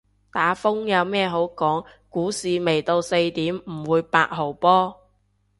[0.31, 4.99] 打風有咩好講，股市未到四點唔會八號波